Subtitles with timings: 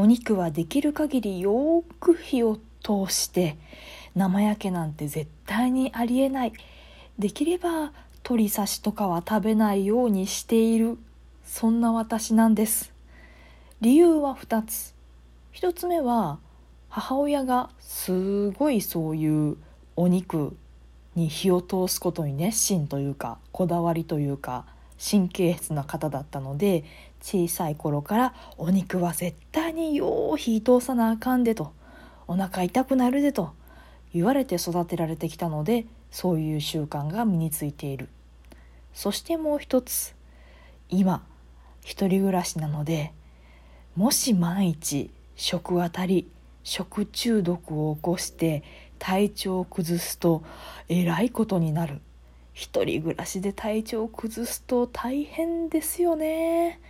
[0.00, 3.58] お肉はできる限りよく火を通して
[4.14, 6.54] 生焼けなんて絶対にありえない。
[7.18, 7.92] できれば
[8.24, 10.96] 鶏刺しとかは食べないようにしている。
[11.44, 12.94] そんな私なんです。
[13.82, 14.94] 理由は2つ。
[15.52, 16.38] 1つ目は
[16.88, 19.58] 母親がすごいそういう
[19.96, 20.56] お肉
[21.14, 24.64] に火を通すことに熱心というかこだわりというか
[24.98, 26.84] 神経質な方だったので
[27.20, 31.72] 小さい頃からお肉は絶対によう火通さなあかんでと
[32.26, 33.52] お腹痛くなるでと
[34.12, 38.08] 言われて育てられてきたのでそういう習慣が身についている。
[38.92, 40.14] そしてもう一つ
[40.88, 41.24] 今
[41.82, 43.12] 一人暮らしなので
[43.94, 46.28] もし万一食当たり
[46.62, 48.62] 食中毒を起こして
[48.98, 50.42] 体調を崩すと
[50.88, 52.00] えらいことになる。
[52.52, 56.80] 一人暮らしで体調を崩すと大変ですよね。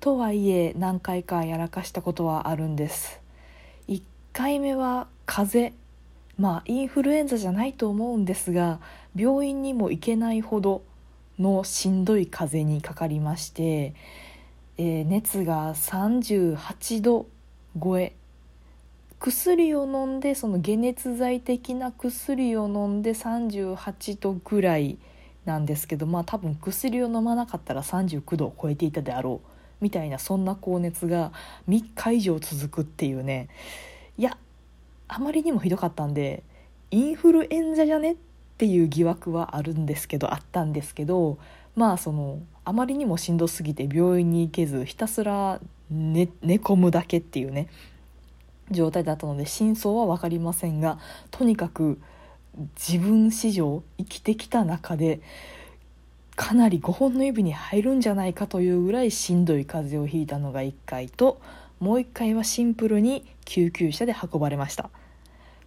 [0.00, 3.20] とはいえ何回かやらかしたことはあるんです。
[3.86, 5.80] 1回目は風邪
[6.38, 8.80] まあインフルエンザじゃないと思うんですが
[9.14, 10.82] 病院にも行けないほど
[11.38, 13.94] のしんどい風邪にかかりまして、
[14.78, 17.26] えー、熱が38度
[17.78, 18.14] 超え
[19.18, 24.96] 薬を飲んでその解熱剤的な薬を飲んで38度ぐらい
[25.44, 29.59] なんですけどまあ多分薬を飲まなかったら39度を超えていたであろう。
[29.80, 31.32] みたいなそんな高熱が
[31.68, 33.48] 3日以上続くっていうね。
[34.18, 34.36] いや
[35.08, 36.42] あまりにもひどかったんで
[36.90, 38.16] インフルエンザじゃねっ
[38.58, 41.38] ていう疑惑はあるんですけどあったんですけど
[41.74, 47.68] まあそのあまりにもしんどすぎて病院に行けずひたすら寝寝込むだけっていうね
[48.70, 50.98] 状態だったので真相は分かりませんが
[51.30, 52.00] とにかく
[52.76, 55.20] 自分史上生きてきた中で
[56.40, 61.38] かなり5本の指に入るんじゃないかというぐらいしんどい風邪をひいたのが1回と
[61.80, 64.88] もう1回はシンプルに救急車で運ばれました。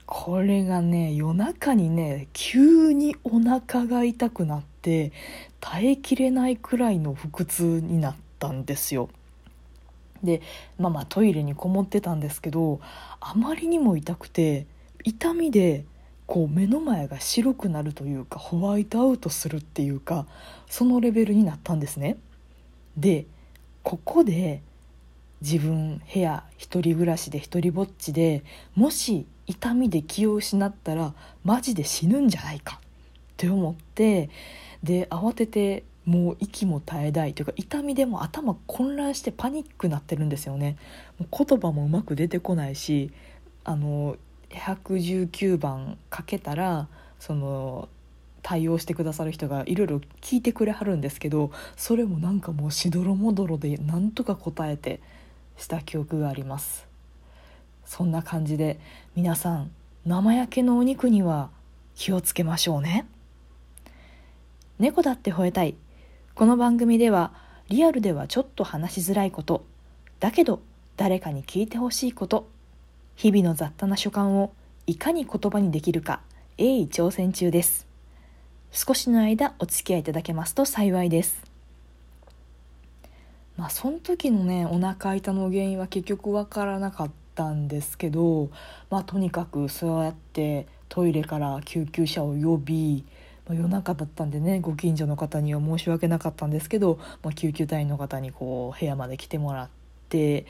[0.08, 5.12] これがね夜中にね急にお腹が痛くなって
[5.60, 9.10] 耐えきれないくらいの腹痛になったんですよ。
[10.24, 10.42] で
[10.80, 12.82] まあまあトイレにこもってたんですけど
[13.20, 14.66] あまりにも痛くて
[15.04, 15.86] 痛みで
[16.34, 20.26] こう目の前が白くなるというかホワイトアウトするっていうか
[20.68, 22.18] そのレベルになったんですね。
[22.98, 23.28] で
[23.84, 24.64] ここで
[25.42, 31.14] 自分部屋一人暮らしで一人ぼっちでもし痛みで気を失ったら
[31.44, 32.88] マジで死ぬんじゃないかっ
[33.38, 34.32] て思って
[34.82, 40.78] で慌ててもう息も絶えないというか痛みでも頭混乱してパニックになってるんですよね。
[41.20, 43.12] もう言葉もうまく出てこないし
[43.64, 44.18] あの
[44.54, 46.88] 119番かけたら
[47.20, 47.90] その
[48.42, 55.02] 対応してくださる人がいろいろ聞いてくれはるんですけどそれもなんかもうしどろもどろでなんとか答えて
[55.58, 56.88] した記憶があります。
[57.86, 58.80] そんな感じで
[59.16, 59.72] 皆さん
[60.06, 61.50] 生焼けのお肉には
[61.96, 63.06] 気をつけましょうね。
[64.80, 65.76] 猫だって吠えたい。
[66.36, 67.32] この番組では
[67.70, 69.66] リアルではちょっと話しづらいこと
[70.20, 70.62] だけど
[70.98, 72.50] 誰かに聞いてほしいこと
[73.16, 74.54] 日々の雑多な所感を
[74.88, 76.22] いかに言葉にできるか
[76.58, 77.88] 鋭意挑戦中です。
[78.72, 81.44] 少しの間お付き合いいただけますと幸いです。
[83.58, 88.50] まあその時のねお腹痛の原因は結局わからなかったんですけど
[88.90, 93.06] まあとにかくそうやってトイレから救急車を呼び
[93.48, 99.70] ま夜中だったんでねご近所の方には申し訳なかったんですけど、まあ、救急隊員の方にこう部屋まで来てもらっ
[100.14, 100.46] て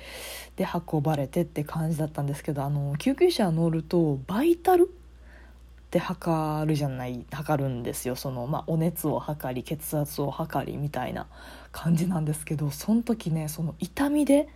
[0.57, 4.85] で運ばれてって感じだったんですけどあの救急車乗るとバイタルっ
[5.89, 8.15] て測るじゃない測るんですよ。
[8.15, 11.27] その、まあ、お熱を測り血圧を測りみたいな
[11.71, 14.49] 感じなんですけどその時ねその痛みで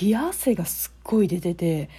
[0.00, 1.90] 冷や汗がすっごい出てて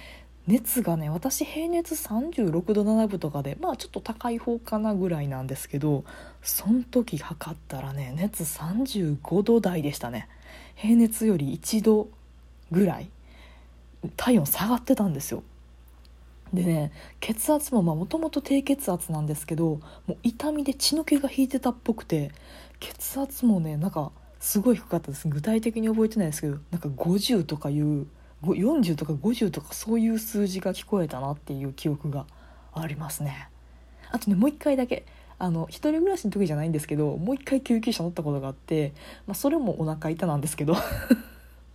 [0.46, 6.04] 熱がね私平熱36度7分とかでまあちょっと高い方かなぐらいなんですけど
[6.42, 10.28] その時測ったらね熱35度台でしたね。
[10.74, 12.08] 平熱より1度
[12.70, 13.08] ぐらい
[14.16, 15.42] 体温下がってたんですよ。
[16.52, 22.30] でね血圧ももともと低血圧なんですけどもう痛みで血の気が引いてたっぽくて
[22.78, 25.28] 血圧もねなんかすごい低かったです。
[25.28, 28.06] 具体的に覚えてないですけどなんか50とかいう
[28.42, 32.26] 40とか50とかそういう数字が聞こえたなっていう記憶が
[32.72, 33.48] ありますね。
[34.10, 35.04] あとねもう一回だけ
[35.38, 38.92] あの一人暮らしの時じゃないんですけどもう一回救急車乗ったことがあって、
[39.26, 40.76] まあ、それもお腹痛なんですけど。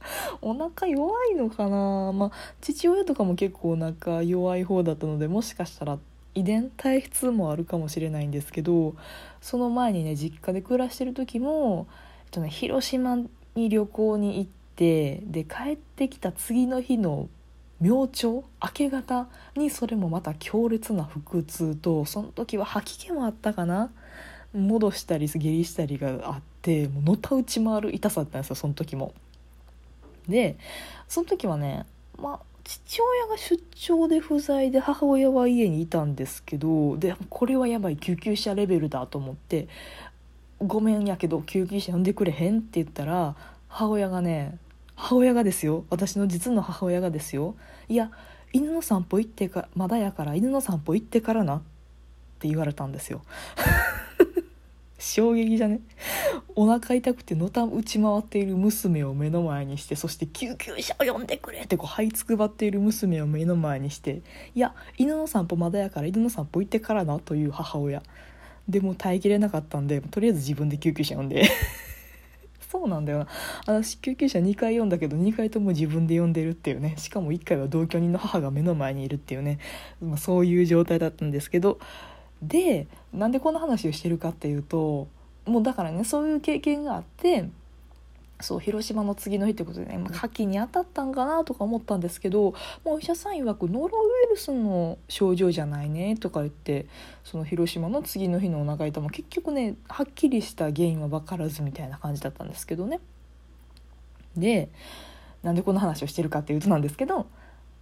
[0.41, 2.11] お腹弱いのかな？
[2.11, 2.31] まあ
[2.61, 5.99] 父親とかも結構お腹弱い方だったのでもしかしたら
[6.33, 8.95] 遺伝体質もあるかもしれないんですけど
[9.41, 11.87] その前にね実家で暮らしてる時も、
[12.25, 13.17] えっとね、広島
[13.55, 17.27] に旅行に行ってで帰ってきた次の日の
[17.81, 18.43] 明朝明
[18.73, 23.91] け方にそれもまた強烈な腹痛とその時は吐き気もあったかな？
[24.53, 29.13] 戻したり下痢したりがあってもうのたうち回る痛さだったんですよその時も。
[30.27, 30.57] で
[31.07, 31.85] その時はね
[32.19, 39.67] まあ父親が出張で不在で母親は家にいたんですけどでこれはやばい救急車レベルだと思って
[40.61, 43.35] 「ごめんやけど救急車呼んでくれへん?」って言ったら
[43.67, 44.57] 母親がね
[44.95, 47.55] 母親がですよ私の実の母親がですよ
[47.89, 48.11] 「いや
[48.53, 51.61] 犬の散歩行ってかまだやから犬の散歩行ってからな」っ
[52.39, 53.21] て言われたんですよ。
[55.01, 55.81] 衝撃じゃね？
[56.55, 64.21] お腹痛くてのた打ち回っている娘を目の前にしてそして救急車を呼んでくれってこう這いつくばっている娘を目の前にして
[64.53, 68.03] いや犬の散歩まだやから犬の散歩行ってからなという母親。
[68.69, 71.43] でも耐えきれなかったんでとりあえず自分で救急車呼んで。
[72.71, 73.27] そうなんだよな。
[73.65, 76.95] 私救急車2回呼んだけど2回とも自分で呼んでるっていうね。
[76.97, 79.59] しかも1回は同居人の母が目の前にいるっていうね、
[79.99, 81.79] まあ、そういう状態だったんですけど
[82.41, 85.07] でなんでこんな話をしてるかっていうと
[85.45, 87.49] もうだからねそういう経験があって
[88.41, 92.53] そう広島の次の日ってことでね、まあ、牡蠣に当たったんかなとか思ったんですけど、
[92.83, 96.87] まあ、お医者さん曰くノロウイルスの症状じゃないねとか言って
[97.23, 102.99] その広島の次の日のお腹痛も結局ねはっきりした原因は分からずみたいな感じだったんですけどね。
[104.35, 104.69] で
[105.43, 107.27] なんでこんな話をしてるかっていうとなんですけど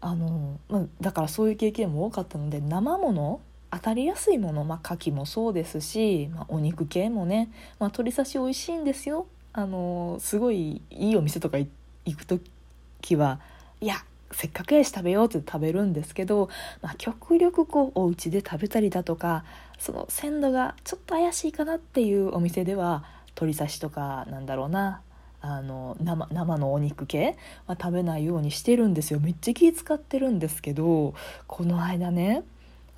[0.01, 3.41] あの、まあ、だからそういう経験も多かったので生もの
[3.71, 7.49] 当たりやすいもの、まあ、牡蠣もそうですし、まあ、お肉系もね、
[7.79, 9.27] まあ、鶏刺し美味しいんですよ。
[9.53, 11.67] あのすごいいいお店とか行
[12.15, 13.39] く時は
[13.81, 13.95] いや
[14.31, 16.49] せっかくやし食べようって食べるんですけど、
[16.81, 19.43] まあ、極力こうお家で食べたりだとか
[19.79, 25.01] その鮮度がちょっと怪しいかなっていうお店では鶏刺しとかなんだろうな
[25.41, 29.19] あの生生のお肉系は食べないようにしてるんですよ。
[29.19, 31.13] めっちゃ気使ってるんですけど
[31.47, 32.43] この間ね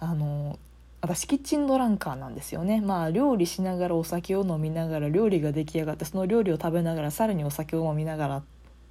[0.02, 0.60] あの
[1.00, 2.82] 私キッチンドランカーなんですよね。
[2.82, 8.44] まあ料理しながらお酒を飲みながら料理が出来上がってその料理を食べながらさらにお酒を飲みながらっ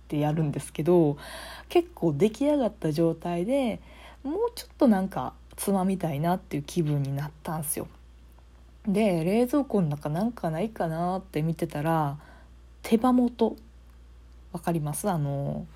[0.08, 1.18] てやるんですけど
[1.68, 3.80] 結構出来上がった状態で
[4.22, 7.86] もうちょっとなんかつまみたいなっていう気分になったんですよ。
[8.86, 12.16] で冷蔵庫の中なんかないかなって見てたら
[12.82, 13.56] 手羽元。
[14.52, 15.08] わかります？
[15.08, 15.66] あの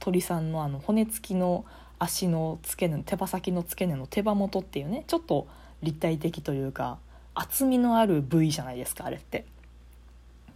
[0.00, 1.64] 鳥さんのあの骨付きの
[1.98, 5.46] 足の付け根手羽先の付け根の手羽元っていうねちょっと
[5.82, 6.98] 立体的というか
[7.34, 9.44] 厚みのある部位じゃないですかあれって。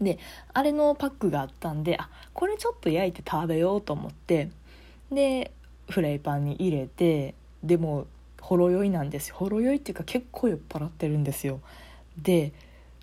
[0.01, 0.19] で
[0.53, 4.51] あれのパックがあったんであこれちょっと焼いて食べようと思って
[5.13, 5.53] で
[5.89, 8.07] フライパンに入れてでも
[8.41, 9.37] ほろ酔いなんですよ。
[9.37, 11.61] ほろ酔いっていうか結構酔っ払ってるんですよ。
[12.21, 12.53] で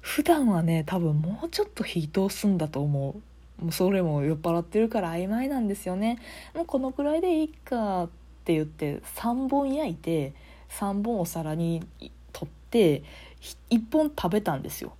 [0.02, 3.16] 普段はね多分もうちょっと火通すんだと思
[3.62, 3.64] う。
[3.64, 6.20] もうそれも酔っ払ってるから曖昧なんですよね。
[6.54, 8.10] もうこのくらいでいいかっ
[8.40, 10.34] って言って3本焼いて
[10.70, 11.84] 3本お皿に
[12.32, 13.04] 取って
[13.70, 14.94] 1本食べたんですよ。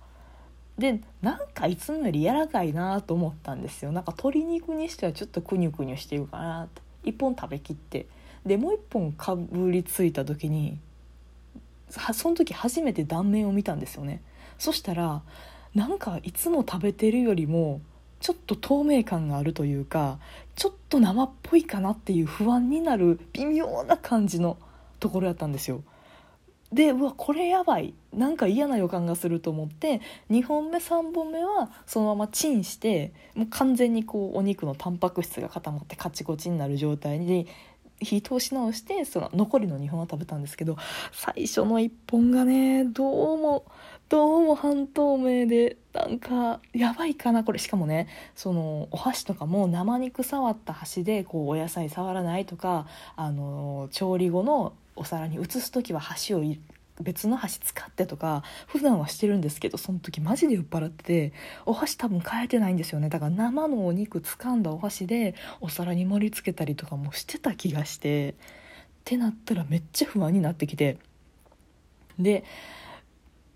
[0.78, 3.92] でなんかいつもより柔らかいなと思ったんですよ。
[3.92, 6.80] なんか鶏肉にしてはちょっとくにゅくにゅしてるかなって。
[7.04, 8.06] 1本食べきって。
[8.46, 10.78] でもう1本かぶりついた時に
[11.90, 14.22] その時初めて断面を見たんですよね。
[14.58, 15.22] そしたら
[15.74, 17.80] なんかいつも食べてるよりも
[18.20, 20.18] ちょっと透明感があるというか
[20.54, 24.58] ちょっと生っぽいかなっていう不安になる微妙な感じの
[25.00, 25.82] ところやったんですよ。
[26.72, 30.00] でうわこれやばいなんか嫌な予感がすると思って
[30.30, 37.48] 2本目3本目はそのままチンしてもう完全にこうお肉のタンパク質が固まってカチコチになる状態に
[38.00, 40.76] 火通し直してその残りの2本は食べたんですけど
[41.12, 43.64] 最初の1本がねどうも
[44.10, 47.60] どうも半透明でなんかやばいかなこれ。
[47.60, 56.42] しかもねそのお箸とかも生肉触った箸でこうお野菜触らないとかあの調理後のお皿に移す時は箸を
[57.00, 61.32] 別の箸使ってとか普段はしてるんですけどその時マジで酔っ払ってて
[61.64, 63.10] お箸多分変えてないんですよね。
[63.10, 68.34] だから生のお肉掴んだお箸でお皿に盛り付けたりとかもしてた気がしてっ
[69.04, 70.98] てなったらめっちゃ不安になってきて。
[72.18, 72.42] で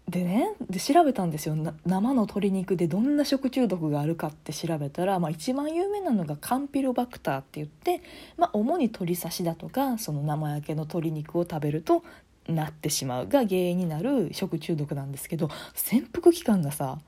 [0.08, 1.56] でねで調べたんですよ。
[1.86, 8.02] 生の鶏肉でどんな食中毒があるかって調べたら、まあ、一番有名なのがカンピロバクターって言って、
[8.36, 12.04] まあ、主に鶏刺しだとかその生焼けの鶏肉を食べると
[12.48, 16.98] なってしまうが原因になる食中毒なんですけど潜伏期間がさ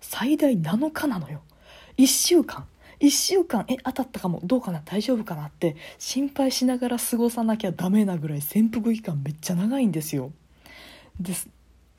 [0.00, 1.42] 最大7日なのよ。
[1.98, 2.66] 1週間。
[3.00, 4.40] 1週間え当たったかも。
[4.44, 4.80] どうかな？
[4.84, 10.32] 大丈夫かなって心配しながら過ごさなきゃダメなぐらい潜伏期間めっちゃ長いんですよ。
[11.20, 11.48] です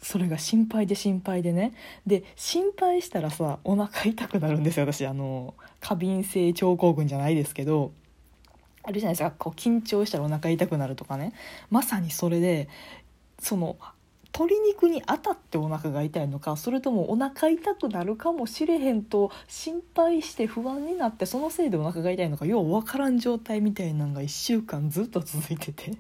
[0.05, 1.73] それが心配で心配でね。
[2.05, 5.07] で心配したらさお腹痛くなるんですよ私。
[5.07, 7.91] あの過敏性腸候群じゃないですけど。
[8.83, 9.31] あるじゃないですか。
[9.31, 11.33] こう緊張したらお腹痛くなるとかね。
[11.71, 12.69] まさにそれで
[13.39, 13.77] その
[14.31, 25.93] 鶏肉に当たってお腹が痛いのかそれともお腹痛くなるかもしれへんと心配して不安になってそのせいでお腹が痛いのかよう分からん状態みたいなのが1週間ずっと続いてて。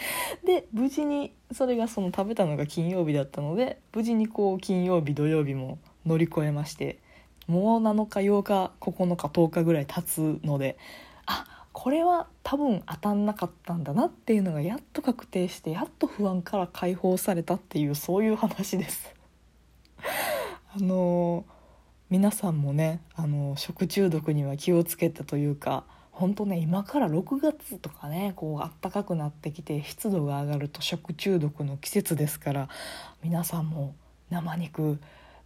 [0.44, 6.98] で無事にそれがその食べたのが金曜日だったので無事にこう金曜日土曜日も乗り越えまして
[7.46, 10.76] もう7日8日9日10日ぐらい経つので
[11.26, 19.14] あこれは多分当たんなかったんだなっていうのがやっと確定してやっと不安から解放されたっていうそういう話です。
[20.74, 21.44] あの
[22.08, 25.84] 皆さんもねあの食中毒には気をつけてというか
[26.16, 32.68] 本当ね今から6月とかねこう暖かくなってきて湿度が上がると食中毒の季節ですから
[33.22, 33.94] 皆さんも
[34.30, 34.98] 生肉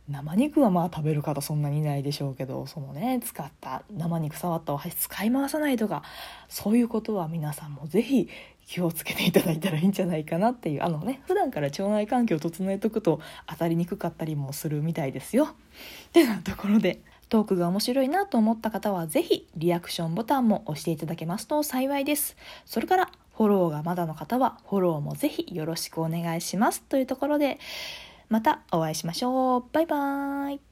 [0.08, 6.04] 生肉はまあ食べる方そんなにいないでしょうけどそのね使った生肉触ったお箸使い回さないとか
[6.48, 8.28] そういうことは皆さんも是非
[8.66, 15.46] 気をつけていただいたらいいんじゃないかなっていうあのね普段から腸内環境を整えとくと当たりにくかったりもするみたいですよ。
[15.46, 22.36] ってなところでトークが面白いなと思った方はぜひリアクションボタンも押していただけますと幸いです。
[22.66, 27.58] それからフォローがまだの方はフォローもぜひよろしくお願いしますというところで
[28.28, 29.64] またお会いしましょう。
[29.72, 30.69] バイバーイ。